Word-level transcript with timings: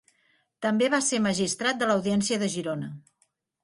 També 0.65 0.87
va 0.95 1.01
ser 1.09 1.21
magistrat 1.27 1.81
de 1.85 1.93
l'Audiència 1.93 2.43
de 2.45 2.53
Girona. 2.59 2.95